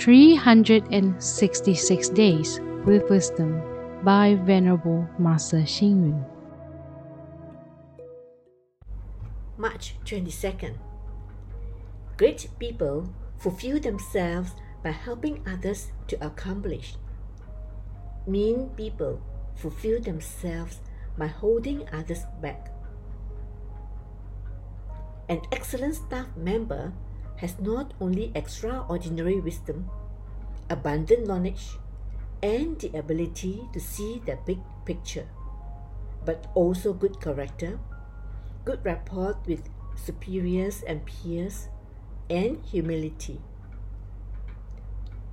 [0.00, 2.56] 366 Days
[2.86, 3.60] with Wisdom
[4.02, 6.24] by Venerable Master Xing Yun.
[9.58, 10.78] March 22nd.
[12.16, 14.52] Great people fulfill themselves
[14.82, 16.94] by helping others to accomplish.
[18.26, 19.20] Mean people
[19.54, 20.80] fulfill themselves
[21.18, 22.72] by holding others back.
[25.28, 26.94] An excellent staff member
[27.40, 29.88] has not only extraordinary wisdom,
[30.68, 31.78] abundant knowledge,
[32.42, 35.26] and the ability to see the big picture,
[36.24, 37.78] but also good character,
[38.64, 41.68] good rapport with superiors and peers,
[42.28, 43.40] and humility.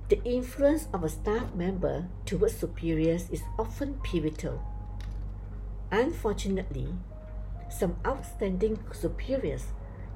[0.08, 4.62] The influence of a staff member towards superiors is often pivotal.
[5.90, 6.94] Unfortunately,
[7.68, 9.66] some outstanding superiors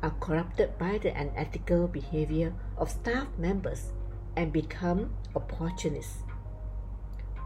[0.03, 3.93] are corrupted by the unethical behavior of staff members
[4.37, 6.23] and become opportunists.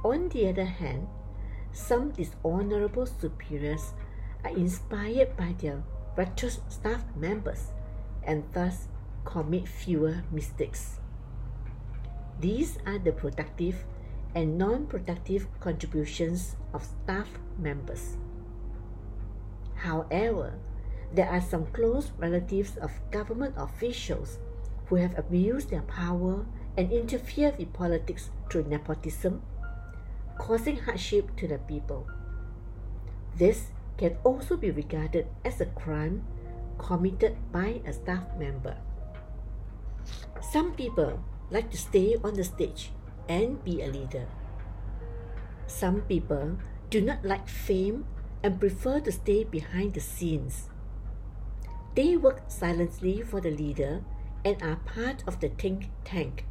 [0.05, 1.09] On the other hand,
[1.73, 3.93] some dishonorable superiors
[4.45, 5.83] are inspired by their
[6.15, 7.73] virtuous staff members
[8.23, 8.89] and thus
[9.25, 11.01] commit fewer mistakes.
[12.41, 13.85] These are the productive
[14.35, 18.17] and non productive contributions of staff members.
[19.75, 20.55] However,
[21.15, 24.39] there are some close relatives of government officials
[24.87, 29.43] who have abused their power and interfered with politics through nepotism,
[30.39, 32.07] causing hardship to the people.
[33.37, 36.25] This can also be regarded as a crime
[36.79, 38.77] committed by a staff member.
[40.41, 41.21] Some people
[41.51, 42.93] like to stay on the stage
[43.29, 44.27] and be a leader.
[45.67, 46.59] Some people
[46.91, 48.07] do not like fame
[48.43, 50.69] and prefer to stay behind the scenes.
[51.97, 54.05] They work silently for the leader
[54.45, 56.45] and are part of the think tank.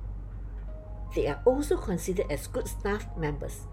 [1.13, 3.67] They are also considered as good staff members.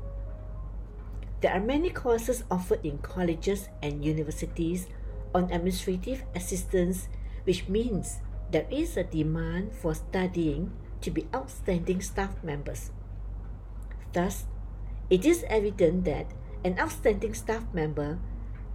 [1.40, 4.86] There are many courses offered in colleges and universities
[5.34, 7.08] on administrative assistance,
[7.44, 8.20] which means
[8.52, 12.92] there is a demand for studying to be outstanding staff members.
[14.12, 14.44] Thus,
[15.08, 16.30] it is evident that
[16.64, 18.20] an outstanding staff member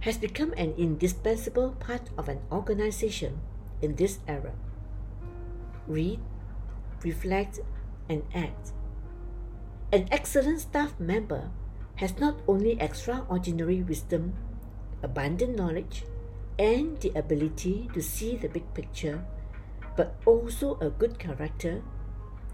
[0.00, 3.40] has become an indispensable part of an organization
[3.82, 4.52] in this era.
[5.86, 6.20] Read,
[7.02, 7.60] reflect,
[8.08, 8.72] and act.
[9.92, 11.50] An excellent staff member
[11.96, 14.34] has not only extraordinary wisdom,
[15.02, 16.04] abundant knowledge,
[16.58, 19.24] and the ability to see the big picture,
[19.96, 21.82] but also a good character,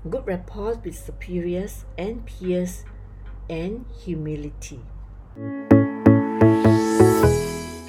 [0.09, 2.85] good rapport with superiors and peers,
[3.49, 4.81] and humility.